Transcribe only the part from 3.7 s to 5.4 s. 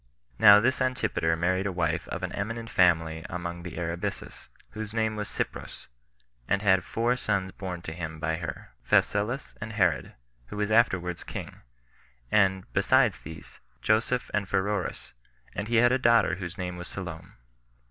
Arabisus, whose name was